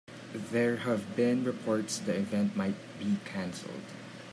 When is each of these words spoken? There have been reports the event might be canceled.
There 0.33 0.77
have 0.77 1.15
been 1.15 1.43
reports 1.43 1.99
the 1.99 2.15
event 2.15 2.55
might 2.55 2.73
be 2.97 3.17
canceled. 3.23 3.83